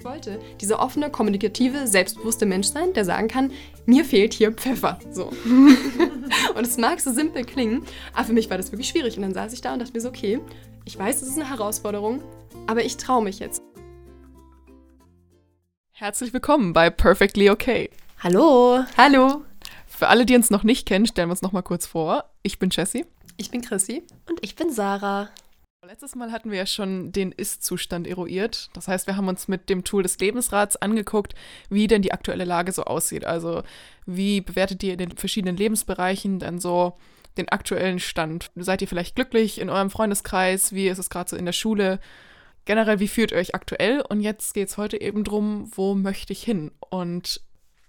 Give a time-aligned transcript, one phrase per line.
[0.00, 3.52] Ich wollte dieser offene, kommunikative, selbstbewusste Mensch sein, der sagen kann,
[3.84, 4.98] mir fehlt hier Pfeffer.
[5.10, 5.26] So.
[6.54, 7.84] und es mag so simpel klingen,
[8.14, 9.16] aber für mich war das wirklich schwierig.
[9.18, 10.40] Und dann saß ich da und dachte mir so, okay,
[10.86, 12.22] ich weiß, es ist eine Herausforderung,
[12.66, 13.62] aber ich traue mich jetzt.
[15.92, 17.90] Herzlich willkommen bei Perfectly Okay.
[18.20, 18.82] Hallo.
[18.96, 19.42] Hallo.
[19.86, 22.24] Für alle, die uns noch nicht kennen, stellen wir uns noch mal kurz vor.
[22.42, 23.04] Ich bin Jessie.
[23.36, 24.02] Ich bin Chrissy.
[24.30, 25.28] Und ich bin Sarah.
[25.86, 28.68] Letztes Mal hatten wir ja schon den Ist-Zustand eruiert.
[28.74, 31.34] Das heißt, wir haben uns mit dem Tool des Lebensrats angeguckt,
[31.70, 33.24] wie denn die aktuelle Lage so aussieht.
[33.24, 33.62] Also
[34.04, 36.98] wie bewertet ihr in den verschiedenen Lebensbereichen dann so
[37.38, 38.50] den aktuellen Stand?
[38.56, 40.74] Seid ihr vielleicht glücklich in eurem Freundeskreis?
[40.74, 41.98] Wie ist es gerade so in der Schule?
[42.66, 44.02] Generell, wie fühlt ihr euch aktuell?
[44.02, 46.72] Und jetzt geht es heute eben darum, wo möchte ich hin?
[46.90, 47.40] Und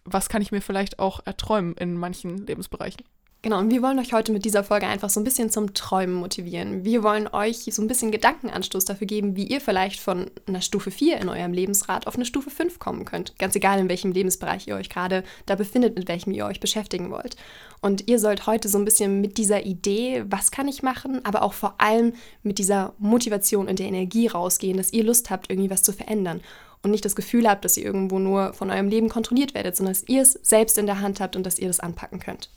[0.05, 3.03] was kann ich mir vielleicht auch erträumen in manchen Lebensbereichen?
[3.43, 6.13] Genau, und wir wollen euch heute mit dieser Folge einfach so ein bisschen zum Träumen
[6.13, 6.85] motivieren.
[6.85, 10.91] Wir wollen euch so ein bisschen Gedankenanstoß dafür geben, wie ihr vielleicht von einer Stufe
[10.91, 13.39] 4 in eurem Lebensrat auf eine Stufe 5 kommen könnt.
[13.39, 17.09] Ganz egal, in welchem Lebensbereich ihr euch gerade da befindet, mit welchem ihr euch beschäftigen
[17.09, 17.35] wollt.
[17.81, 21.41] Und ihr sollt heute so ein bisschen mit dieser Idee, was kann ich machen, aber
[21.41, 22.13] auch vor allem
[22.43, 26.41] mit dieser Motivation und der Energie rausgehen, dass ihr Lust habt, irgendwie was zu verändern
[26.83, 29.95] und nicht das Gefühl habt, dass ihr irgendwo nur von eurem Leben kontrolliert werdet, sondern
[29.95, 32.51] dass ihr es selbst in der Hand habt und dass ihr das anpacken könnt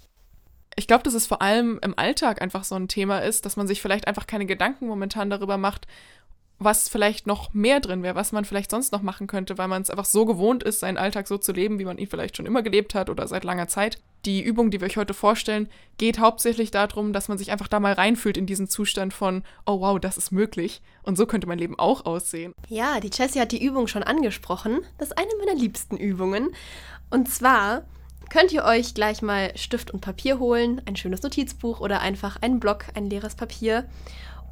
[0.77, 3.67] ich glaube, dass es vor allem im Alltag einfach so ein Thema ist, dass man
[3.67, 5.87] sich vielleicht einfach keine Gedanken momentan darüber macht,
[6.59, 9.83] was vielleicht noch mehr drin wäre, was man vielleicht sonst noch machen könnte, weil man
[9.83, 12.47] es einfach so gewohnt ist, seinen Alltag so zu leben, wie man ihn vielleicht schon
[12.47, 13.99] immer gelebt hat oder seit langer Zeit.
[14.25, 17.81] Die Übung, die wir euch heute vorstellen, geht hauptsächlich darum, dass man sich einfach da
[17.81, 21.59] mal reinfühlt in diesen Zustand von, oh wow, das ist möglich und so könnte mein
[21.59, 22.55] Leben auch aussehen.
[22.69, 24.81] Ja, die Jessie hat die Übung schon angesprochen.
[24.99, 26.55] Das ist eine meiner liebsten Übungen.
[27.11, 27.85] Und zwar
[28.31, 32.61] könnt ihr euch gleich mal Stift und Papier holen, ein schönes Notizbuch oder einfach einen
[32.61, 33.85] Block, ein leeres Papier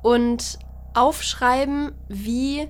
[0.02, 0.58] und
[0.94, 2.68] aufschreiben, wie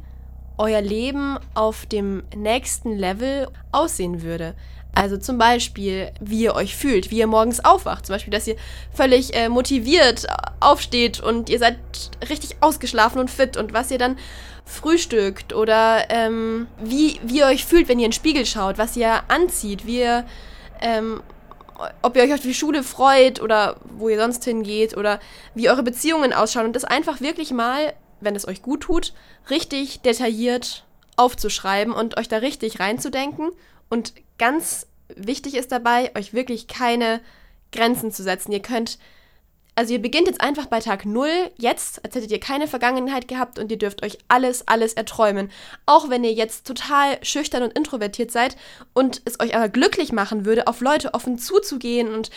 [0.59, 4.55] euer Leben auf dem nächsten Level aussehen würde.
[4.94, 8.04] Also zum Beispiel, wie ihr euch fühlt, wie ihr morgens aufwacht.
[8.06, 8.56] Zum Beispiel, dass ihr
[8.93, 10.27] völlig äh, motiviert
[10.60, 11.78] aufsteht und ihr seid
[12.28, 14.19] richtig ausgeschlafen und fit und was ihr dann
[14.66, 18.97] frühstückt oder ähm, wie, wie ihr euch fühlt, wenn ihr in den Spiegel schaut, was
[18.97, 20.27] ihr anzieht, wie ihr
[20.82, 21.22] ähm,
[22.03, 25.20] ob ihr euch auf die Schule freut oder wo ihr sonst hingeht oder
[25.54, 29.15] wie eure Beziehungen ausschauen und das einfach wirklich mal, wenn es euch gut tut,
[29.50, 30.84] richtig detailliert
[31.16, 33.50] aufzuschreiben und euch da richtig reinzudenken.
[33.88, 37.21] Und ganz wichtig ist dabei, euch wirklich keine
[37.72, 38.53] Grenzen zu setzen.
[38.53, 38.98] Ihr könnt
[39.75, 43.59] also ihr beginnt jetzt einfach bei Tag 0, jetzt, als hättet ihr keine Vergangenheit gehabt
[43.59, 45.50] und ihr dürft euch alles, alles erträumen.
[45.87, 48.56] Auch wenn ihr jetzt total schüchtern und introvertiert seid
[48.93, 52.31] und es euch aber glücklich machen würde, auf Leute offen zuzugehen und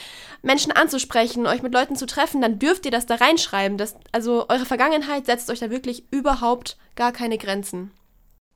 [0.44, 3.78] Menschen anzusprechen, euch mit Leuten zu treffen, dann dürft ihr das da reinschreiben.
[3.78, 7.92] Das, also eure Vergangenheit setzt euch da wirklich überhaupt gar keine Grenzen.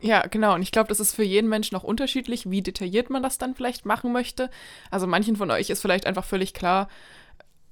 [0.02, 0.56] Ja, genau.
[0.56, 3.56] Und ich glaube, das ist für jeden Menschen auch unterschiedlich, wie detailliert man das dann
[3.56, 4.50] vielleicht machen möchte.
[4.90, 6.88] Also manchen von euch ist vielleicht einfach völlig klar,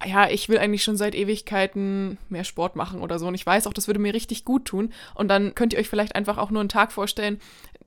[0.05, 3.27] ja, ich will eigentlich schon seit Ewigkeiten mehr Sport machen oder so.
[3.27, 4.93] Und ich weiß auch, das würde mir richtig gut tun.
[5.15, 7.39] Und dann könnt ihr euch vielleicht einfach auch nur einen Tag vorstellen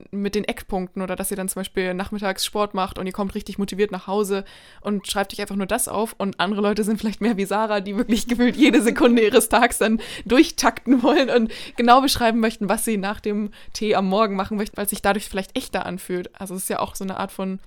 [0.09, 3.35] mit den Eckpunkten oder dass ihr dann zum Beispiel nachmittags Sport macht und ihr kommt
[3.35, 4.45] richtig motiviert nach Hause
[4.81, 6.15] und schreibt euch einfach nur das auf.
[6.17, 9.77] Und andere Leute sind vielleicht mehr wie Sarah, die wirklich gefühlt jede Sekunde ihres Tags
[9.77, 14.57] dann durchtakten wollen und genau beschreiben möchten, was sie nach dem Tee am Morgen machen
[14.57, 16.29] möchten, weil es sich dadurch vielleicht echter anfühlt.
[16.39, 17.59] Also es ist ja auch so eine Art von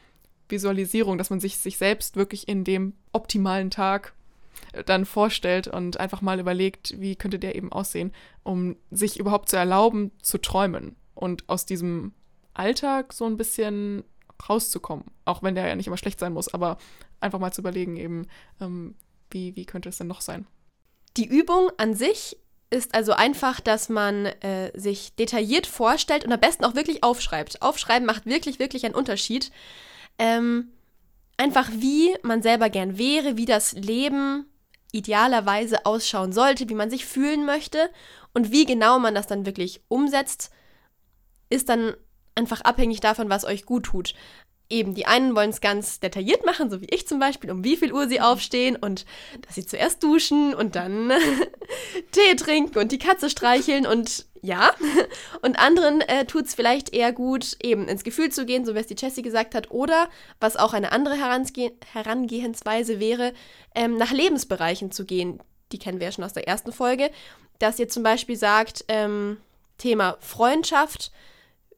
[0.48, 4.12] Visualisierung, dass man sich sich selbst wirklich in dem optimalen Tag
[4.86, 9.56] dann vorstellt und einfach mal überlegt, wie könnte der eben aussehen, um sich überhaupt zu
[9.56, 12.12] erlauben, zu träumen und aus diesem
[12.54, 14.04] Alltag so ein bisschen
[14.48, 15.06] rauszukommen.
[15.24, 16.78] Auch wenn der ja nicht immer schlecht sein muss, aber
[17.20, 18.26] einfach mal zu überlegen, eben,
[18.60, 18.94] ähm,
[19.30, 20.46] wie, wie könnte es denn noch sein?
[21.16, 22.36] Die Übung an sich
[22.70, 27.62] ist also einfach, dass man äh, sich detailliert vorstellt und am besten auch wirklich aufschreibt.
[27.62, 29.52] Aufschreiben macht wirklich, wirklich einen Unterschied.
[30.18, 30.72] Ähm,
[31.36, 34.46] einfach wie man selber gern wäre, wie das Leben
[34.92, 37.90] idealerweise ausschauen sollte, wie man sich fühlen möchte
[38.32, 40.50] und wie genau man das dann wirklich umsetzt,
[41.50, 41.94] ist dann
[42.34, 44.14] einfach abhängig davon, was euch gut tut.
[44.70, 47.76] Eben, die einen wollen es ganz detailliert machen, so wie ich zum Beispiel, um wie
[47.76, 49.04] viel Uhr sie aufstehen und
[49.42, 51.12] dass sie zuerst duschen und dann
[52.12, 54.70] Tee trinken und die Katze streicheln und ja.
[55.40, 58.78] Und anderen äh, tut es vielleicht eher gut, eben ins Gefühl zu gehen, so wie
[58.78, 59.70] es die Jessie gesagt hat.
[59.70, 63.32] Oder, was auch eine andere Herange Herangehensweise wäre,
[63.74, 65.40] ähm, nach Lebensbereichen zu gehen.
[65.72, 67.10] Die kennen wir ja schon aus der ersten Folge.
[67.58, 69.38] Dass ihr zum Beispiel sagt, ähm,
[69.78, 71.10] Thema Freundschaft.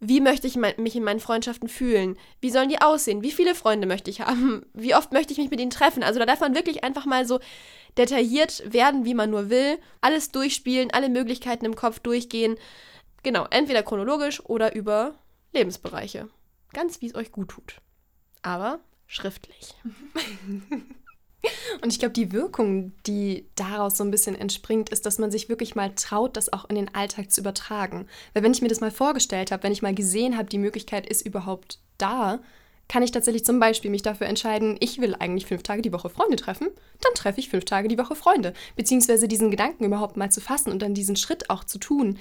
[0.00, 2.18] Wie möchte ich mich in meinen Freundschaften fühlen?
[2.40, 3.22] Wie sollen die aussehen?
[3.22, 4.66] Wie viele Freunde möchte ich haben?
[4.74, 6.02] Wie oft möchte ich mich mit ihnen treffen?
[6.02, 7.40] Also da darf man wirklich einfach mal so
[7.96, 12.56] detailliert werden, wie man nur will, alles durchspielen, alle Möglichkeiten im Kopf durchgehen.
[13.22, 15.14] Genau, entweder chronologisch oder über
[15.52, 16.28] Lebensbereiche.
[16.72, 17.76] Ganz wie es euch gut tut.
[18.42, 19.74] Aber schriftlich.
[21.82, 25.48] Und ich glaube, die Wirkung, die daraus so ein bisschen entspringt, ist, dass man sich
[25.48, 28.06] wirklich mal traut, das auch in den Alltag zu übertragen.
[28.32, 31.06] Weil wenn ich mir das mal vorgestellt habe, wenn ich mal gesehen habe, die Möglichkeit
[31.06, 32.40] ist überhaupt da,
[32.88, 36.08] kann ich tatsächlich zum Beispiel mich dafür entscheiden, ich will eigentlich fünf Tage die Woche
[36.08, 36.68] Freunde treffen,
[37.00, 38.54] dann treffe ich fünf Tage die Woche Freunde.
[38.76, 42.18] Beziehungsweise diesen Gedanken überhaupt mal zu fassen und dann diesen Schritt auch zu tun,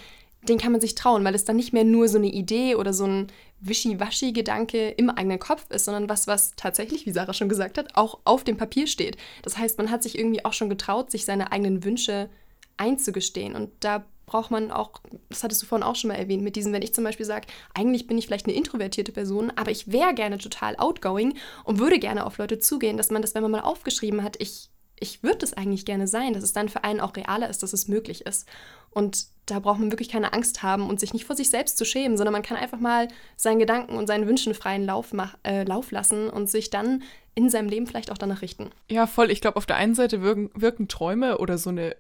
[0.50, 2.94] den kann man sich trauen, weil es dann nicht mehr nur so eine Idee oder
[2.94, 3.28] so ein
[3.62, 8.20] Wischiwaschi-Gedanke im eigenen Kopf ist, sondern was, was tatsächlich, wie Sarah schon gesagt hat, auch
[8.24, 9.18] auf dem Papier steht.
[9.42, 12.30] Das heißt, man hat sich irgendwie auch schon getraut, sich seine eigenen Wünsche
[12.78, 13.56] einzugestehen.
[13.56, 14.92] Und da braucht man auch,
[15.30, 17.48] das hattest du vorhin auch schon mal erwähnt, mit diesem, wenn ich zum Beispiel sage,
[17.74, 22.00] eigentlich bin ich vielleicht eine introvertierte Person, aber ich wäre gerne total outgoing und würde
[22.00, 24.70] gerne auf Leute zugehen, dass man das, wenn man mal aufgeschrieben hat, ich,
[25.00, 27.74] ich würde das eigentlich gerne sein, dass es dann für einen auch realer ist, dass
[27.74, 28.48] es möglich ist.
[28.96, 31.86] Und da braucht man wirklich keine Angst haben und sich nicht vor sich selbst zu
[31.86, 35.14] schämen, sondern man kann einfach mal seinen Gedanken und seinen Wünschen freien Lauf,
[35.44, 37.04] äh, Lauf lassen und sich dann
[37.36, 38.72] in seinem Leben vielleicht auch danach richten.
[38.90, 39.30] Ja, voll.
[39.30, 41.96] Ich glaube, auf der einen Seite wirken, wirken Träume oder so eine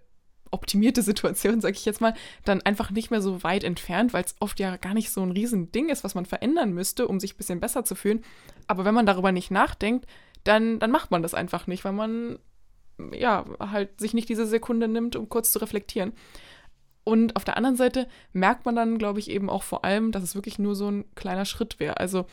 [0.51, 2.13] optimierte Situation, sage ich jetzt mal,
[2.45, 5.31] dann einfach nicht mehr so weit entfernt, weil es oft ja gar nicht so ein
[5.31, 8.24] Riesending ist, was man verändern müsste, um sich ein bisschen besser zu fühlen.
[8.68, 10.07] Aber wenn man darüber nicht nachdenkt,
[10.45, 12.39] dann, dann macht man das einfach nicht, weil man
[13.13, 16.13] ja halt sich nicht diese Sekunde nimmt, um kurz zu reflektieren.
[17.06, 20.24] Und auf der anderen Seite merkt man dann, glaube ich, eben auch vor allem, dass
[20.24, 21.98] es wirklich nur so ein kleiner Schritt wäre.
[21.98, 22.25] Also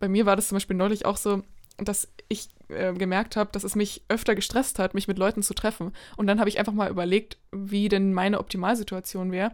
[0.00, 1.42] bei mir war das zum Beispiel neulich auch so,
[1.76, 5.52] dass ich äh, gemerkt habe, dass es mich öfter gestresst hat, mich mit Leuten zu
[5.52, 5.92] treffen.
[6.16, 9.52] Und dann habe ich einfach mal überlegt, wie denn meine Optimalsituation wäre.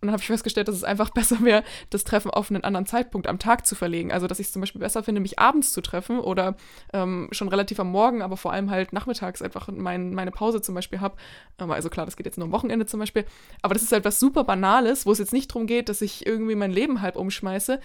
[0.00, 2.86] Und dann habe ich festgestellt, dass es einfach besser wäre, das Treffen auf einen anderen
[2.86, 4.12] Zeitpunkt am Tag zu verlegen.
[4.12, 6.56] Also, dass ich es zum Beispiel besser finde, mich abends zu treffen oder
[6.92, 10.74] ähm, schon relativ am Morgen, aber vor allem halt nachmittags einfach mein, meine Pause zum
[10.74, 11.16] Beispiel habe.
[11.58, 13.24] Ähm, also klar, das geht jetzt nur am Wochenende zum Beispiel.
[13.62, 16.26] Aber das ist halt was super Banales, wo es jetzt nicht darum geht, dass ich
[16.26, 17.80] irgendwie mein Leben halb umschmeiße,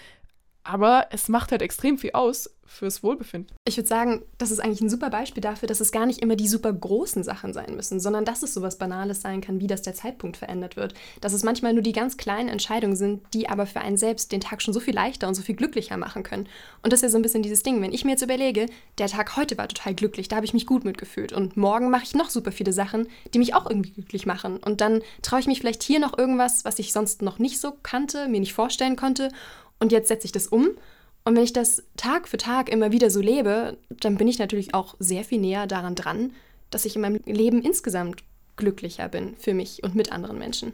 [0.65, 3.55] aber es macht halt extrem viel aus fürs Wohlbefinden.
[3.67, 6.35] Ich würde sagen, das ist eigentlich ein super Beispiel dafür, dass es gar nicht immer
[6.35, 9.83] die super großen Sachen sein müssen, sondern dass es sowas Banales sein kann, wie dass
[9.83, 10.95] der Zeitpunkt verändert wird.
[11.21, 14.41] Dass es manchmal nur die ganz kleinen Entscheidungen sind, die aber für einen selbst den
[14.41, 16.49] Tag schon so viel leichter und so viel glücklicher machen können.
[16.81, 18.65] Und das ist ja so ein bisschen dieses Ding, wenn ich mir jetzt überlege,
[18.97, 22.03] der Tag heute war total glücklich, da habe ich mich gut mitgefühlt und morgen mache
[22.03, 24.57] ich noch super viele Sachen, die mich auch irgendwie glücklich machen.
[24.57, 27.73] Und dann traue ich mich vielleicht hier noch irgendwas, was ich sonst noch nicht so
[27.83, 29.29] kannte, mir nicht vorstellen konnte
[29.79, 30.69] und jetzt setze ich das um.
[31.23, 34.73] Und wenn ich das Tag für Tag immer wieder so lebe, dann bin ich natürlich
[34.73, 36.33] auch sehr viel näher daran dran,
[36.69, 38.23] dass ich in meinem Leben insgesamt
[38.57, 40.73] glücklicher bin für mich und mit anderen Menschen.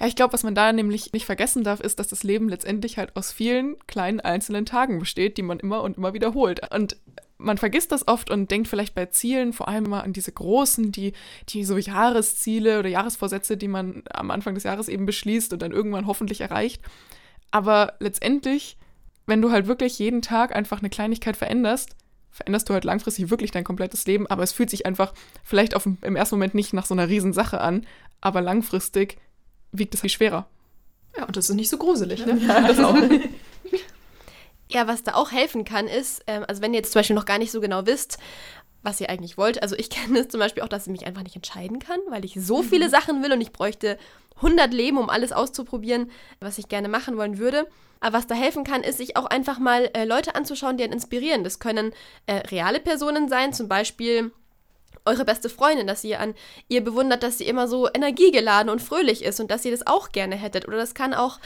[0.00, 2.98] Ja, ich glaube, was man da nämlich nicht vergessen darf, ist, dass das Leben letztendlich
[2.98, 6.72] halt aus vielen kleinen einzelnen Tagen besteht, die man immer und immer wiederholt.
[6.72, 6.96] Und
[7.36, 10.92] man vergisst das oft und denkt vielleicht bei Zielen vor allem immer an diese großen,
[10.92, 11.14] die,
[11.48, 15.72] die so Jahresziele oder Jahresvorsätze, die man am Anfang des Jahres eben beschließt und dann
[15.72, 16.82] irgendwann hoffentlich erreicht.
[17.50, 18.76] Aber letztendlich,
[19.26, 21.96] wenn du halt wirklich jeden Tag einfach eine Kleinigkeit veränderst,
[22.30, 25.12] veränderst du halt langfristig wirklich dein komplettes Leben, aber es fühlt sich einfach
[25.42, 27.86] vielleicht auf, im ersten Moment nicht nach so einer Riesensache an,
[28.20, 29.18] aber langfristig
[29.72, 30.46] wiegt es viel schwerer.
[31.16, 32.38] Ja, und das ist nicht so gruselig, ne?
[32.46, 32.96] Ja, das auch.
[34.70, 37.24] Ja, was da auch helfen kann, ist, ähm, also wenn ihr jetzt zum Beispiel noch
[37.24, 38.18] gar nicht so genau wisst,
[38.82, 39.62] was ihr eigentlich wollt.
[39.62, 42.24] Also ich kenne es zum Beispiel auch, dass ich mich einfach nicht entscheiden kann, weil
[42.24, 42.90] ich so viele mhm.
[42.90, 43.98] Sachen will und ich bräuchte
[44.36, 46.10] 100 Leben, um alles auszuprobieren,
[46.40, 47.66] was ich gerne machen wollen würde.
[48.00, 50.92] Aber was da helfen kann, ist, sich auch einfach mal äh, Leute anzuschauen, die einen
[50.92, 51.42] inspirieren.
[51.42, 51.92] Das können
[52.26, 54.30] äh, reale Personen sein, zum Beispiel
[55.04, 56.34] eure beste Freundin, dass ihr an
[56.68, 60.12] ihr bewundert, dass sie immer so energiegeladen und fröhlich ist und dass ihr das auch
[60.12, 60.68] gerne hättet.
[60.68, 61.40] Oder das kann auch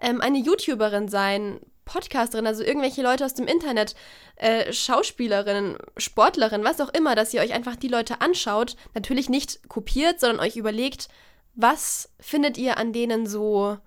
[0.00, 3.94] ähm, eine YouTuberin sein, Podcasterin, also irgendwelche Leute aus dem Internet,
[4.36, 9.66] äh, Schauspielerinnen, Sportlerinnen, was auch immer, dass ihr euch einfach die Leute anschaut, natürlich nicht
[9.68, 11.08] kopiert, sondern euch überlegt,
[11.54, 13.78] was findet ihr an denen so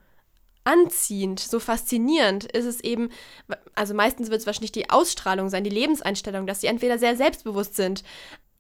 [0.63, 2.45] anziehend, so faszinierend?
[2.45, 3.09] Ist es eben,
[3.75, 7.75] also meistens wird es wahrscheinlich die Ausstrahlung sein, die Lebenseinstellung, dass sie entweder sehr selbstbewusst
[7.75, 8.03] sind,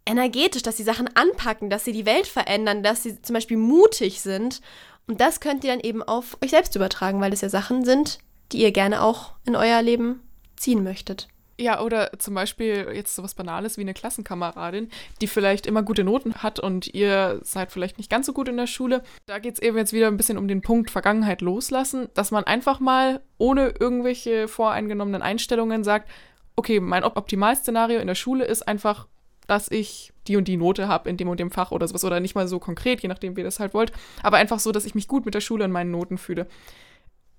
[0.05, 4.21] energetisch, dass sie Sachen anpacken, dass sie die Welt verändern, dass sie zum Beispiel mutig
[4.21, 4.61] sind.
[5.07, 8.19] Und das könnt ihr dann eben auf euch selbst übertragen, weil es ja Sachen sind,
[8.51, 10.21] die ihr gerne auch in euer Leben
[10.55, 11.27] ziehen möchtet.
[11.59, 14.89] Ja, oder zum Beispiel jetzt sowas Banales wie eine Klassenkameradin,
[15.19, 18.55] die vielleicht immer gute Noten hat und ihr seid vielleicht nicht ganz so gut in
[18.55, 19.03] der Schule.
[19.25, 22.45] Da geht es eben jetzt wieder ein bisschen um den Punkt Vergangenheit loslassen, dass man
[22.45, 26.09] einfach mal ohne irgendwelche voreingenommenen Einstellungen sagt,
[26.55, 29.07] okay, mein Optimalszenario in der Schule ist einfach,
[29.45, 32.05] dass ich die und die Note habe in dem und dem Fach oder sowas.
[32.05, 33.91] Oder nicht mal so konkret, je nachdem, wie ihr das halt wollt.
[34.23, 36.47] Aber einfach so, dass ich mich gut mit der Schule und meinen Noten fühle.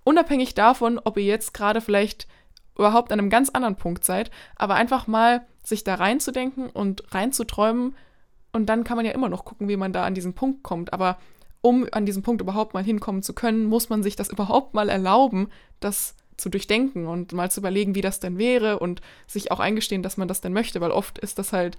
[0.05, 2.27] Unabhängig davon, ob ihr jetzt gerade vielleicht
[2.77, 7.95] überhaupt an einem ganz anderen Punkt seid, aber einfach mal sich da reinzudenken und reinzuträumen
[8.53, 10.93] und dann kann man ja immer noch gucken, wie man da an diesen Punkt kommt.
[10.93, 11.19] Aber
[11.61, 14.89] um an diesen Punkt überhaupt mal hinkommen zu können, muss man sich das überhaupt mal
[14.89, 19.61] erlauben, das zu durchdenken und mal zu überlegen, wie das denn wäre und sich auch
[19.61, 21.77] eingestehen, dass man das denn möchte, weil oft ist das halt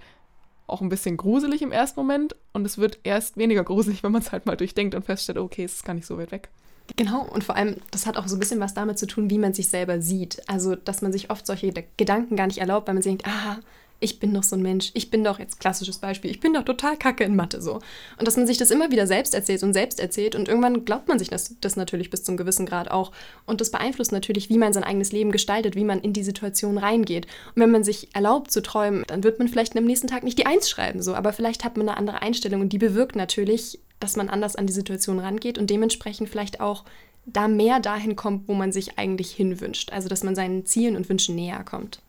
[0.68, 4.22] auch ein bisschen gruselig im ersten Moment und es wird erst weniger gruselig, wenn man
[4.22, 6.48] es halt mal durchdenkt und feststellt, okay, es ist gar nicht so weit weg.
[6.96, 9.38] Genau, und vor allem, das hat auch so ein bisschen was damit zu tun, wie
[9.38, 10.42] man sich selber sieht.
[10.48, 13.58] Also, dass man sich oft solche Gedanken gar nicht erlaubt, weil man sich denkt, ah,
[14.02, 16.64] ich bin doch so ein Mensch, ich bin doch jetzt klassisches Beispiel, ich bin doch
[16.64, 17.74] total kacke in Mathe so.
[18.18, 21.08] Und dass man sich das immer wieder selbst erzählt und selbst erzählt und irgendwann glaubt
[21.08, 23.12] man sich das, das natürlich bis zum gewissen Grad auch.
[23.46, 26.78] Und das beeinflusst natürlich, wie man sein eigenes Leben gestaltet, wie man in die Situation
[26.78, 27.26] reingeht.
[27.54, 30.38] Und wenn man sich erlaubt zu träumen, dann wird man vielleicht am nächsten Tag nicht
[30.38, 33.78] die Eins schreiben, so, aber vielleicht hat man eine andere Einstellung und die bewirkt natürlich,
[34.02, 36.84] dass man anders an die Situation rangeht und dementsprechend vielleicht auch
[37.24, 39.92] da mehr dahin kommt, wo man sich eigentlich hinwünscht.
[39.92, 42.00] Also dass man seinen Zielen und Wünschen näher kommt.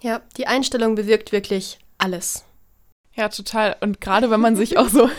[0.00, 2.44] Ja, die Einstellung bewirkt wirklich alles.
[3.14, 3.76] Ja, total.
[3.80, 5.10] Und gerade wenn man sich auch so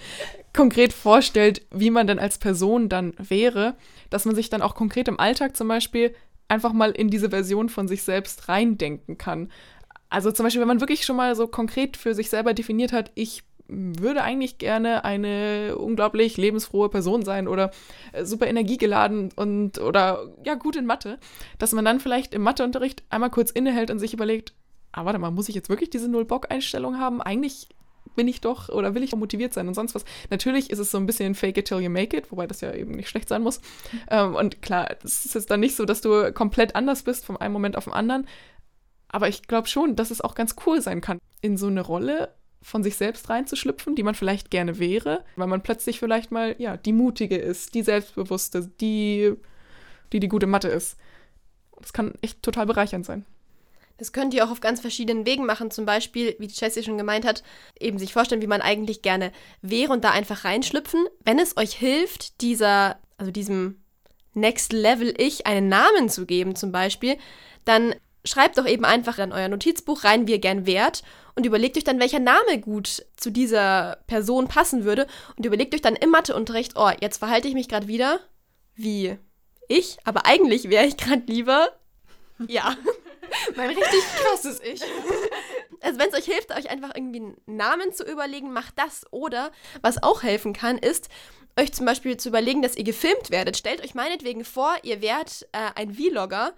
[0.52, 3.76] konkret vorstellt, wie man denn als Person dann wäre,
[4.10, 6.14] dass man sich dann auch konkret im Alltag zum Beispiel
[6.48, 9.50] einfach mal in diese Version von sich selbst reindenken kann.
[10.08, 13.10] Also zum Beispiel, wenn man wirklich schon mal so konkret für sich selber definiert hat,
[13.14, 17.70] ich würde eigentlich gerne eine unglaublich lebensfrohe Person sein oder
[18.12, 21.18] äh, super energiegeladen und oder ja gut in Mathe,
[21.58, 24.54] dass man dann vielleicht im Matheunterricht einmal kurz innehält und sich überlegt,
[24.92, 27.20] ah warte mal, muss ich jetzt wirklich diese Null-Bock-Einstellung haben?
[27.20, 27.68] Eigentlich
[28.14, 30.04] bin ich doch oder will ich doch motiviert sein und sonst was.
[30.30, 32.72] Natürlich ist es so ein bisschen fake it till you make it, wobei das ja
[32.72, 33.60] eben nicht schlecht sein muss.
[34.08, 37.36] Ähm, und klar, es ist jetzt dann nicht so, dass du komplett anders bist von
[37.36, 38.26] einem Moment auf den anderen.
[39.08, 42.34] Aber ich glaube schon, dass es auch ganz cool sein kann, in so eine Rolle
[42.66, 46.76] von sich selbst reinzuschlüpfen, die man vielleicht gerne wäre, weil man plötzlich vielleicht mal, ja,
[46.76, 49.34] die Mutige ist, die Selbstbewusste, die,
[50.12, 50.96] die die gute Mathe ist.
[51.78, 53.24] Das kann echt total bereichernd sein.
[53.98, 55.70] Das könnt ihr auch auf ganz verschiedenen Wegen machen.
[55.70, 57.44] Zum Beispiel, wie Jessie schon gemeint hat,
[57.78, 59.30] eben sich vorstellen, wie man eigentlich gerne
[59.62, 61.06] wäre und da einfach reinschlüpfen.
[61.24, 63.80] Wenn es euch hilft, dieser, also diesem
[64.34, 67.16] Next Level Ich einen Namen zu geben, zum Beispiel,
[67.64, 67.94] dann
[68.24, 71.04] schreibt doch eben einfach in euer Notizbuch rein, wie ihr gern wärt
[71.36, 75.82] und überlegt euch dann, welcher Name gut zu dieser Person passen würde und überlegt euch
[75.82, 78.20] dann im Matheunterricht, oh, jetzt verhalte ich mich gerade wieder
[78.74, 79.18] wie
[79.68, 81.70] ich, aber eigentlich wäre ich gerade lieber,
[82.46, 82.76] ja,
[83.56, 84.82] mein richtig krasses Ich.
[85.80, 89.04] Also wenn es euch hilft, euch einfach irgendwie einen Namen zu überlegen, macht das.
[89.10, 89.50] Oder
[89.82, 91.08] was auch helfen kann, ist,
[91.58, 93.56] euch zum Beispiel zu überlegen, dass ihr gefilmt werdet.
[93.56, 96.54] Stellt euch meinetwegen vor, ihr wärt äh, ein Vlogger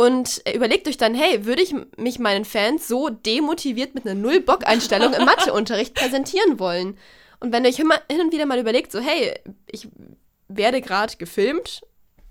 [0.00, 5.12] und überlegt euch dann, hey, würde ich mich meinen Fans so demotiviert mit einer Null-Bock-Einstellung
[5.12, 6.96] im Matheunterricht präsentieren wollen?
[7.38, 9.38] Und wenn ihr euch hin und wieder mal überlegt, so, hey,
[9.70, 9.88] ich
[10.48, 11.82] werde gerade gefilmt,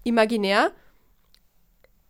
[0.04, 0.72] imaginär,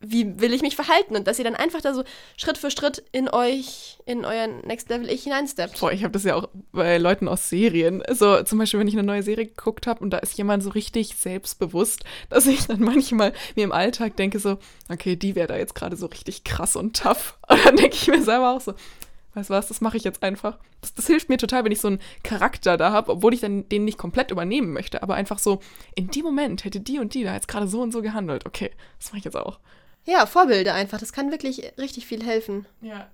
[0.01, 1.15] wie will ich mich verhalten?
[1.15, 2.03] Und dass ihr dann einfach da so
[2.37, 5.79] Schritt für Schritt in euch, in euren Next Level Ich hineinsteppt.
[5.79, 8.01] Boah, ich habe das ja auch bei Leuten aus Serien.
[8.03, 10.69] Also zum Beispiel, wenn ich eine neue Serie geguckt habe und da ist jemand so
[10.69, 14.57] richtig selbstbewusst, dass ich dann manchmal mir im Alltag denke so,
[14.89, 17.37] okay, die wäre da jetzt gerade so richtig krass und tough.
[17.49, 18.73] Und dann denke ich mir selber auch so,
[19.33, 20.59] weißt du was, das mache ich jetzt einfach.
[20.81, 23.67] Das, das, hilft mir total, wenn ich so einen Charakter da habe, obwohl ich dann
[23.69, 25.59] den nicht komplett übernehmen möchte, aber einfach so,
[25.95, 28.45] in dem Moment hätte die und die da jetzt gerade so und so gehandelt.
[28.45, 29.59] Okay, das mache ich jetzt auch.
[30.09, 30.97] Ja, Vorbilder einfach.
[30.99, 32.65] Das kann wirklich richtig viel helfen.
[32.81, 33.11] Ja.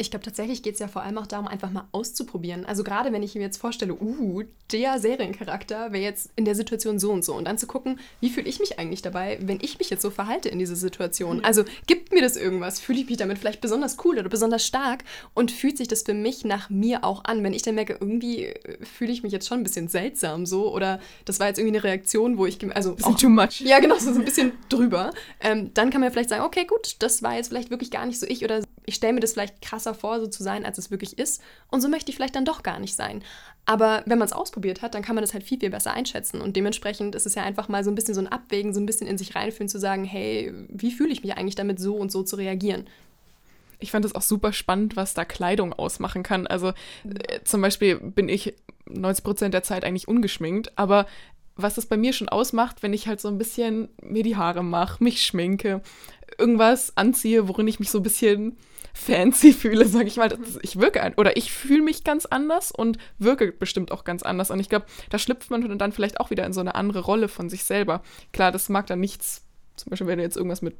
[0.00, 2.64] Ich glaube, tatsächlich geht es ja vor allem auch darum, einfach mal auszuprobieren.
[2.64, 4.42] Also gerade wenn ich mir jetzt vorstelle, uh,
[4.72, 7.34] der Seriencharakter wäre jetzt in der Situation so und so.
[7.34, 10.10] Und dann zu gucken, wie fühle ich mich eigentlich dabei, wenn ich mich jetzt so
[10.10, 11.38] verhalte in dieser Situation.
[11.38, 11.44] Mhm.
[11.44, 12.80] Also gibt mir das irgendwas?
[12.80, 15.04] Fühle ich mich damit vielleicht besonders cool oder besonders stark?
[15.34, 17.44] Und fühlt sich das für mich nach mir auch an?
[17.44, 20.72] Wenn ich dann merke, irgendwie äh, fühle ich mich jetzt schon ein bisschen seltsam so
[20.72, 22.58] oder das war jetzt irgendwie eine Reaktion, wo ich...
[22.74, 23.60] Also bisschen auch, too much.
[23.60, 25.10] Ja, genau, so, so ein bisschen drüber.
[25.40, 28.18] Ähm, dann kann man vielleicht sagen, okay, gut, das war jetzt vielleicht wirklich gar nicht
[28.18, 30.90] so ich oder ich stelle mir das vielleicht krasser vor, so zu sein, als es
[30.90, 31.42] wirklich ist.
[31.68, 33.22] Und so möchte ich vielleicht dann doch gar nicht sein.
[33.66, 36.40] Aber wenn man es ausprobiert hat, dann kann man das halt viel, viel besser einschätzen.
[36.40, 38.86] Und dementsprechend ist es ja einfach mal so ein bisschen so ein Abwägen, so ein
[38.86, 42.10] bisschen in sich reinfühlen, zu sagen, hey, wie fühle ich mich eigentlich damit, so und
[42.10, 42.86] so zu reagieren?
[43.78, 46.46] Ich fand es auch super spannend, was da Kleidung ausmachen kann.
[46.46, 48.54] Also äh, zum Beispiel bin ich
[48.86, 51.06] 90 Prozent der Zeit eigentlich ungeschminkt, aber
[51.62, 54.62] was das bei mir schon ausmacht, wenn ich halt so ein bisschen mir die Haare
[54.62, 55.82] mache, mich schminke,
[56.40, 58.56] irgendwas anziehe, worin ich mich so ein bisschen
[58.94, 60.36] fancy fühle, sage ich mal.
[60.62, 64.50] Ich wirke ein, oder ich fühle mich ganz anders und wirke bestimmt auch ganz anders.
[64.50, 67.28] Und ich glaube, da schlüpft man dann vielleicht auch wieder in so eine andere Rolle
[67.28, 68.02] von sich selber.
[68.32, 69.44] Klar, das mag dann nichts,
[69.76, 70.76] zum Beispiel, wenn du jetzt irgendwas mit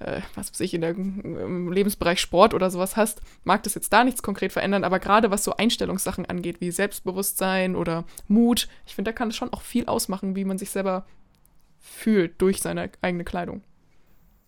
[0.00, 3.92] äh, was weiß ich, in der, im Lebensbereich Sport oder sowas hast, mag das jetzt
[3.92, 8.94] da nichts konkret verändern, aber gerade was so Einstellungssachen angeht, wie Selbstbewusstsein oder Mut, ich
[8.94, 11.06] finde, da kann es schon auch viel ausmachen, wie man sich selber
[11.80, 13.62] fühlt durch seine eigene Kleidung.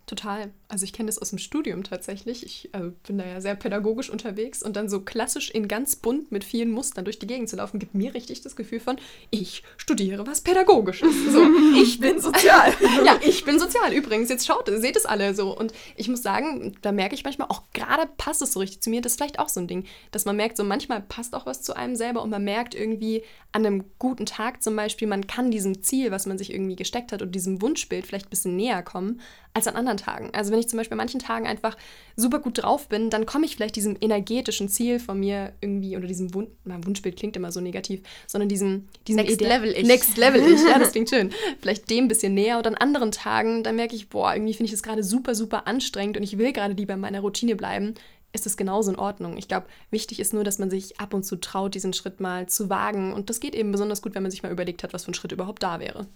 [0.06, 0.52] Total.
[0.68, 2.44] Also ich kenne das aus dem Studium tatsächlich.
[2.44, 6.32] Ich äh, bin da ja sehr pädagogisch unterwegs und dann so klassisch in ganz bunt
[6.32, 8.96] mit vielen Mustern durch die Gegend zu laufen, gibt mir richtig das Gefühl von,
[9.30, 11.14] ich studiere was Pädagogisches.
[11.30, 11.46] So,
[11.80, 12.72] ich bin sozial.
[13.04, 13.92] ja, ich bin sozial.
[13.92, 15.56] Übrigens, jetzt schaut, seht es alle so.
[15.56, 18.90] Und ich muss sagen, da merke ich manchmal auch gerade passt es so richtig zu
[18.90, 19.00] mir.
[19.00, 21.62] Das ist vielleicht auch so ein Ding, dass man merkt, so manchmal passt auch was
[21.62, 25.50] zu einem selber und man merkt irgendwie an einem guten Tag zum Beispiel, man kann
[25.50, 28.82] diesem Ziel, was man sich irgendwie gesteckt hat und diesem Wunschbild vielleicht ein bisschen näher
[28.82, 29.20] kommen
[29.54, 30.30] als an anderen Tagen.
[30.34, 31.76] Also wenn ich zum Beispiel an manchen Tagen einfach
[32.16, 36.06] super gut drauf bin, dann komme ich vielleicht diesem energetischen Ziel von mir irgendwie oder
[36.06, 39.86] diesem Wun na, Wunschbild klingt immer so negativ, sondern diesem, diesem Next Ide- Level Ich.
[39.86, 41.30] Next Level Ich, ja, das klingt schön.
[41.60, 44.66] Vielleicht dem ein bisschen näher und an anderen Tagen, dann merke ich, boah, irgendwie finde
[44.66, 47.94] ich das gerade super, super anstrengend und ich will gerade lieber in meiner Routine bleiben
[48.32, 49.38] ist das genauso in Ordnung.
[49.38, 52.46] Ich glaube, wichtig ist nur, dass man sich ab und zu traut, diesen Schritt mal
[52.46, 53.14] zu wagen.
[53.14, 55.14] Und das geht eben besonders gut, wenn man sich mal überlegt hat, was für ein
[55.14, 56.06] Schritt überhaupt da wäre.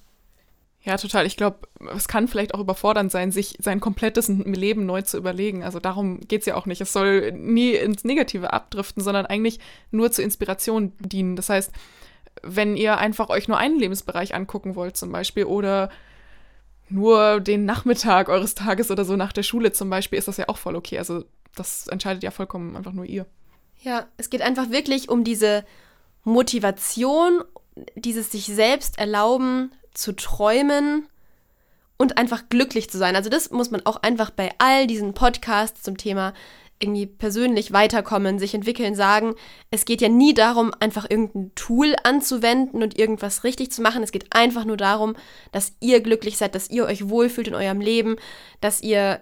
[0.82, 1.26] Ja, total.
[1.26, 5.62] Ich glaube, es kann vielleicht auch überfordernd sein, sich sein komplettes Leben neu zu überlegen.
[5.62, 6.80] Also darum geht es ja auch nicht.
[6.80, 9.60] Es soll nie ins Negative abdriften, sondern eigentlich
[9.90, 11.36] nur zur Inspiration dienen.
[11.36, 11.70] Das heißt,
[12.42, 15.90] wenn ihr einfach euch nur einen Lebensbereich angucken wollt, zum Beispiel, oder
[16.88, 20.48] nur den Nachmittag eures Tages oder so nach der Schule zum Beispiel, ist das ja
[20.48, 20.98] auch voll okay.
[20.98, 23.26] Also das entscheidet ja vollkommen einfach nur ihr.
[23.82, 25.64] Ja, es geht einfach wirklich um diese
[26.24, 27.42] Motivation,
[27.94, 31.08] dieses sich selbst erlauben zu träumen
[31.96, 33.16] und einfach glücklich zu sein.
[33.16, 36.32] Also das muss man auch einfach bei all diesen Podcasts zum Thema
[36.82, 39.34] irgendwie persönlich weiterkommen, sich entwickeln, sagen,
[39.70, 44.02] es geht ja nie darum, einfach irgendein Tool anzuwenden und irgendwas richtig zu machen.
[44.02, 45.14] Es geht einfach nur darum,
[45.52, 48.16] dass ihr glücklich seid, dass ihr euch wohlfühlt in eurem Leben,
[48.62, 49.20] dass ihr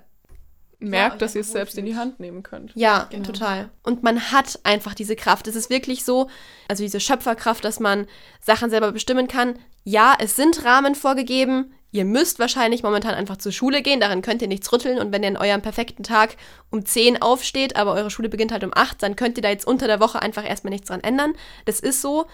[0.80, 1.96] Merkt, euch dass ihr es selbst in die.
[1.96, 2.72] Hand nehmen könnt.
[2.74, 3.24] Ja, Genau.
[3.24, 3.70] total.
[3.82, 5.48] Und man hat einfach diese Kraft.
[5.48, 6.28] Es ist wirklich so,
[6.68, 8.06] also diese Schöpferkraft, dass man
[8.40, 9.58] Sachen selber bestimmen kann.
[9.84, 11.72] Ja, es sind Rahmen vorgegeben.
[11.90, 14.98] Ihr müsst wahrscheinlich momentan einfach zur Schule gehen, daran könnt ihr nichts rütteln.
[14.98, 16.36] Und wenn ihr an eurem perfekten Tag
[16.70, 19.66] um 10 aufsteht, aber eure Schule beginnt halt um 8, dann könnt ihr da jetzt
[19.66, 21.32] unter der Woche einfach erstmal nichts dran ändern.
[21.64, 22.26] Das ist so.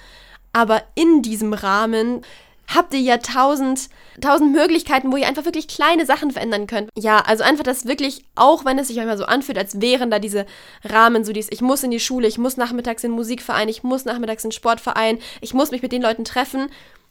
[0.53, 2.23] Aber in diesem Rahmen
[2.73, 3.89] habt ihr ja tausend,
[4.21, 6.91] tausend Möglichkeiten, wo ihr einfach wirklich kleine Sachen verändern könnt.
[6.97, 10.19] Ja, also einfach das wirklich, auch wenn es sich manchmal so anfühlt, als wären da
[10.19, 10.47] diese
[10.85, 13.83] Rahmen, so dies, ich muss in die Schule, ich muss nachmittags in den Musikverein, ich
[13.83, 16.71] muss nachmittags in den Sportverein, ich muss mich mit den Leuten treffen,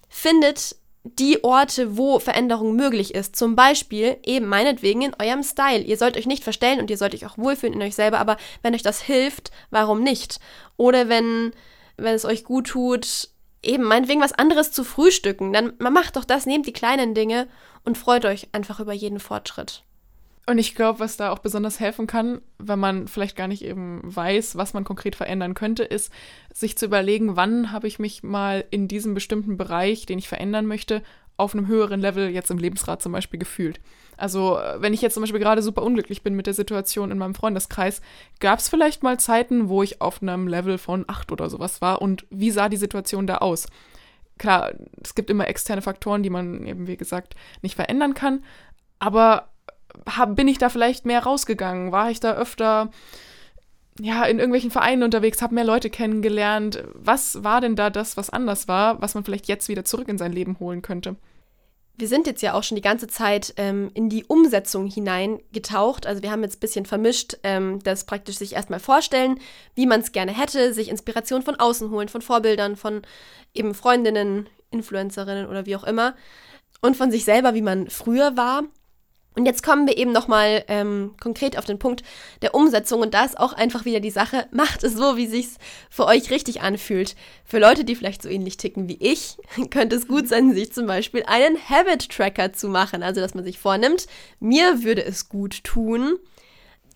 [0.10, 3.36] findet die Orte, wo Veränderung möglich ist.
[3.36, 5.82] Zum Beispiel eben meinetwegen in eurem Style.
[5.82, 8.38] Ihr sollt euch nicht verstellen und ihr sollt euch auch wohlfühlen in euch selber, aber
[8.62, 10.40] wenn euch das hilft, warum nicht?
[10.78, 11.52] Oder wenn,
[11.98, 13.30] wenn es euch gut tut,
[13.64, 17.48] eben meinetwegen was anderes zu frühstücken, dann man macht doch das, nehmt die kleinen Dinge
[17.84, 19.84] und freut euch einfach über jeden Fortschritt.
[20.46, 24.02] Und ich glaube, was da auch besonders helfen kann, wenn man vielleicht gar nicht eben
[24.04, 26.12] weiß, was man konkret verändern könnte, ist,
[26.54, 30.66] sich zu überlegen, wann habe ich mich mal in diesem bestimmten Bereich, den ich verändern
[30.66, 31.02] möchte,
[31.38, 33.80] auf einem höheren Level jetzt im Lebensrat zum Beispiel gefühlt.
[34.18, 37.18] Also äh, wenn ich jetzt zum Beispiel gerade super unglücklich bin mit der Situation in
[37.18, 38.02] meinem Freundeskreis,
[38.40, 42.02] gab es vielleicht mal Zeiten, wo ich auf einem Level von 8 oder sowas war
[42.02, 43.68] und wie sah die Situation da aus?
[44.38, 44.72] Klar,
[45.04, 48.44] es gibt immer externe Faktoren, die man eben, wie gesagt, nicht verändern kann,
[49.00, 49.50] aber
[50.08, 51.92] hab, bin ich da vielleicht mehr rausgegangen?
[51.92, 52.90] War ich da öfter
[54.00, 56.84] ja, in irgendwelchen Vereinen unterwegs, habe mehr Leute kennengelernt?
[56.94, 60.18] Was war denn da das, was anders war, was man vielleicht jetzt wieder zurück in
[60.18, 61.16] sein Leben holen könnte?
[61.96, 66.08] Wir sind jetzt ja auch schon die ganze Zeit ähm, in die Umsetzung hineingetaucht.
[66.08, 69.40] Also wir haben jetzt ein bisschen vermischt, ähm, das praktisch sich erstmal vorstellen,
[69.76, 73.04] wie man es gerne hätte, sich Inspiration von außen holen, von Vorbildern, von
[73.54, 76.16] eben Freundinnen, Influencerinnen oder wie auch immer.
[76.82, 78.64] Und von sich selber, wie man früher war.
[79.36, 82.04] Und jetzt kommen wir eben nochmal ähm, konkret auf den Punkt
[82.42, 83.02] der Umsetzung.
[83.02, 85.58] Und da ist auch einfach wieder die Sache, macht es so, wie sich's
[85.90, 87.16] für euch richtig anfühlt.
[87.44, 89.38] Für Leute, die vielleicht so ähnlich ticken wie ich,
[89.72, 93.02] könnte es gut sein, sich zum Beispiel einen Habit-Tracker zu machen.
[93.02, 94.08] Also, dass man sich vornimmt,
[94.40, 96.20] mir würde es gut tun,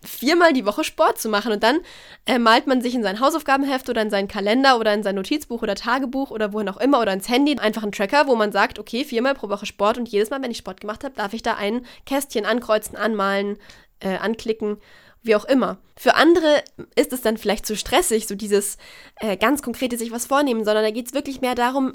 [0.04, 1.52] viermal die Woche Sport zu machen.
[1.52, 1.80] Und dann
[2.26, 5.62] äh, malt man sich in sein Hausaufgabenheft oder in seinen Kalender oder in sein Notizbuch
[5.62, 8.78] oder Tagebuch oder wohin auch immer oder ins Handy einfach einen Tracker, wo man sagt,
[8.78, 11.42] okay, viermal pro Woche Sport und jedes Mal, wenn ich Sport gemacht habe, darf ich
[11.42, 13.58] da ein Kästchen ankreuzen, anmalen,
[14.00, 14.78] äh, anklicken.
[15.20, 15.78] Wie auch immer.
[15.96, 16.62] Für andere
[16.94, 18.78] ist es dann vielleicht zu stressig, so dieses
[19.16, 21.92] äh, ganz konkrete sich was vornehmen, sondern da geht es wirklich mehr darum,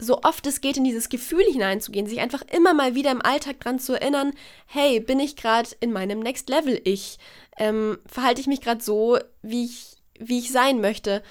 [0.00, 3.60] so oft es geht, in dieses Gefühl hineinzugehen, sich einfach immer mal wieder im Alltag
[3.60, 4.32] dran zu erinnern,
[4.66, 7.18] hey, bin ich gerade in meinem Next Level ich?
[7.58, 11.22] Ähm, verhalte ich mich gerade so, wie ich, wie ich sein möchte?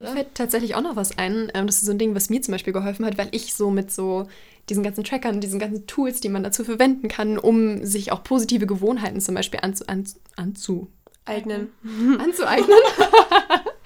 [0.00, 1.50] Mir fällt tatsächlich auch noch was ein.
[1.54, 3.70] Ähm, Das ist so ein Ding, was mir zum Beispiel geholfen hat, weil ich so
[3.70, 4.28] mit so
[4.68, 8.66] diesen ganzen Trackern, diesen ganzen Tools, die man dazu verwenden kann, um sich auch positive
[8.66, 10.04] Gewohnheiten zum Beispiel anzu, an,
[10.36, 10.92] anzu,
[11.24, 11.72] Eignen.
[12.18, 12.78] anzueignen.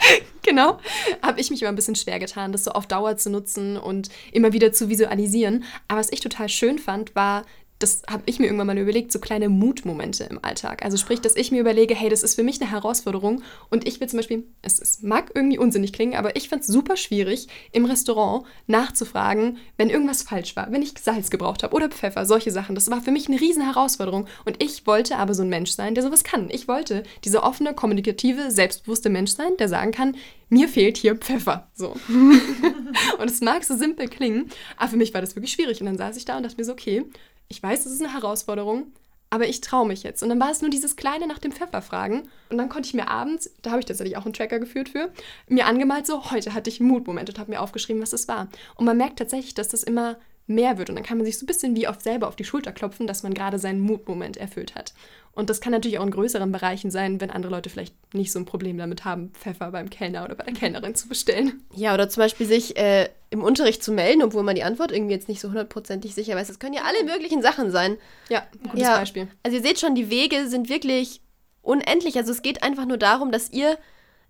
[0.52, 0.78] genau.
[1.22, 4.10] Habe ich mich immer ein bisschen schwer getan, das so auf Dauer zu nutzen und
[4.32, 5.64] immer wieder zu visualisieren.
[5.88, 7.44] Aber was ich total schön fand, war,
[7.83, 10.85] das habe ich mir irgendwann mal überlegt, so kleine Mutmomente im Alltag.
[10.85, 14.01] Also sprich, dass ich mir überlege, hey, das ist für mich eine Herausforderung und ich
[14.01, 17.49] will zum Beispiel, es, es mag irgendwie unsinnig klingen, aber ich fand es super schwierig,
[17.73, 22.51] im Restaurant nachzufragen, wenn irgendwas falsch war, wenn ich Salz gebraucht habe oder Pfeffer, solche
[22.51, 22.75] Sachen.
[22.75, 25.95] Das war für mich eine riesen Herausforderung und ich wollte aber so ein Mensch sein,
[25.95, 26.49] der sowas kann.
[26.51, 30.16] Ich wollte dieser offene, kommunikative, selbstbewusste Mensch sein, der sagen kann,
[30.53, 31.71] mir fehlt hier Pfeffer.
[31.75, 31.97] So.
[33.18, 35.81] und es mag so simpel klingen, aber für mich war das wirklich schwierig.
[35.81, 37.05] Und dann saß ich da und dachte mir so, okay,
[37.48, 38.92] ich weiß, das ist eine Herausforderung,
[39.31, 40.22] aber ich traue mich jetzt.
[40.22, 42.28] Und dann war es nur dieses kleine nach dem Pfeffer fragen.
[42.50, 45.11] Und dann konnte ich mir abends, da habe ich tatsächlich auch einen Tracker geführt für,
[45.48, 48.48] mir angemalt, so heute hatte ich einen Mutmoment und habe mir aufgeschrieben, was es war.
[48.74, 50.90] Und man merkt tatsächlich, dass das immer mehr wird.
[50.90, 53.07] Und dann kann man sich so ein bisschen wie oft selber auf die Schulter klopfen,
[53.07, 54.92] dass man gerade seinen Mutmoment erfüllt hat.
[55.35, 58.38] Und das kann natürlich auch in größeren Bereichen sein, wenn andere Leute vielleicht nicht so
[58.38, 61.62] ein Problem damit haben, Pfeffer beim Kellner oder bei der Kellnerin zu bestellen.
[61.74, 65.14] Ja, oder zum Beispiel sich äh, im Unterricht zu melden, obwohl man die Antwort irgendwie
[65.14, 66.48] jetzt nicht so hundertprozentig sicher weiß.
[66.48, 67.96] Das können ja alle möglichen Sachen sein.
[68.28, 69.28] Ja, ein gutes ja, Beispiel.
[69.42, 71.22] Also ihr seht schon, die Wege sind wirklich
[71.62, 72.16] unendlich.
[72.16, 73.78] Also es geht einfach nur darum, dass ihr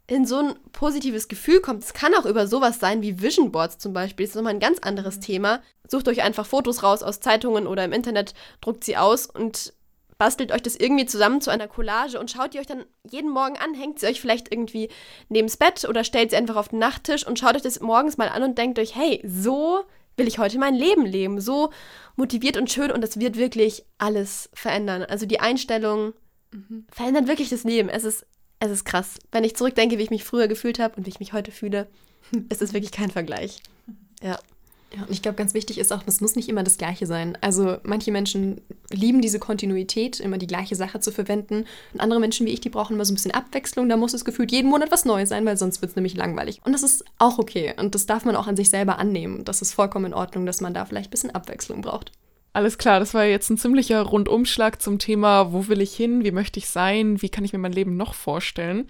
[0.06, 1.84] in so ein positives Gefühl kommt.
[1.84, 4.26] Es kann auch über sowas sein wie Vision Boards zum Beispiel.
[4.26, 5.62] Das ist nochmal ein ganz anderes Thema.
[5.88, 9.72] Sucht euch einfach Fotos raus aus Zeitungen oder im Internet, druckt sie aus und
[10.18, 13.56] bastelt euch das irgendwie zusammen zu einer Collage und schaut die euch dann jeden Morgen
[13.56, 14.88] an, hängt sie euch vielleicht irgendwie
[15.28, 18.28] neben's Bett oder stellt sie einfach auf den Nachttisch und schaut euch das morgens mal
[18.28, 19.80] an und denkt euch, hey, so
[20.16, 21.70] will ich heute mein Leben leben, so
[22.16, 25.02] motiviert und schön und das wird wirklich alles verändern.
[25.02, 26.12] Also die Einstellung
[26.52, 26.86] mhm.
[26.92, 27.88] verändert wirklich das Leben.
[27.88, 28.26] Es ist,
[28.66, 29.18] es ist krass.
[29.32, 31.88] Wenn ich zurückdenke, wie ich mich früher gefühlt habe und wie ich mich heute fühle,
[32.48, 33.60] ist es wirklich kein Vergleich.
[34.22, 34.38] Ja.
[34.94, 37.38] Ja, und ich glaube, ganz wichtig ist auch, es muss nicht immer das Gleiche sein.
[37.40, 41.64] Also manche Menschen lieben diese Kontinuität, immer die gleiche Sache zu verwenden.
[41.94, 43.88] Und andere Menschen wie ich, die brauchen immer so ein bisschen Abwechslung.
[43.88, 46.60] Da muss es gefühlt jeden Monat was Neues sein, weil sonst wird es nämlich langweilig.
[46.64, 47.74] Und das ist auch okay.
[47.78, 49.46] Und das darf man auch an sich selber annehmen.
[49.46, 52.12] Das ist vollkommen in Ordnung, dass man da vielleicht ein bisschen Abwechslung braucht.
[52.54, 56.32] Alles klar, das war jetzt ein ziemlicher Rundumschlag zum Thema, wo will ich hin, wie
[56.32, 58.88] möchte ich sein, wie kann ich mir mein Leben noch vorstellen.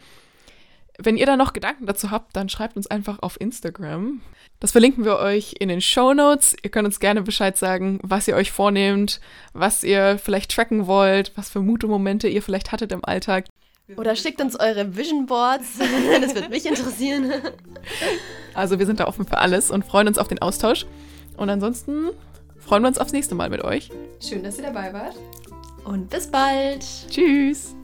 [0.99, 4.21] Wenn ihr da noch Gedanken dazu habt, dann schreibt uns einfach auf Instagram.
[4.61, 6.55] Das verlinken wir euch in den Show Notes.
[6.63, 9.21] Ihr könnt uns gerne Bescheid sagen, was ihr euch vornehmt,
[9.53, 13.47] was ihr vielleicht tracken wollt, was für Mute-Momente ihr vielleicht hattet im Alltag.
[13.97, 15.79] Oder schickt uns eure Vision Boards.
[16.21, 17.33] das wird mich interessieren.
[18.55, 20.85] Also wir sind da offen für alles und freuen uns auf den Austausch.
[21.37, 22.11] Und ansonsten
[22.65, 23.91] freuen wir uns aufs nächste Mal mit euch.
[24.21, 25.17] Schön, dass ihr dabei wart.
[25.85, 26.85] Und bis bald.
[27.11, 27.75] Tschüss.